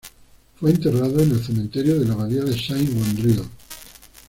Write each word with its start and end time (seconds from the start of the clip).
Fue 0.59 0.71
enterrado 0.71 1.19
en 1.21 1.29
el 1.29 1.43
cementerio 1.43 1.99
de 1.99 2.05
la 2.07 2.13
Abadía 2.15 2.43
de 2.43 2.57
Saint-Wandrille. 2.57 3.43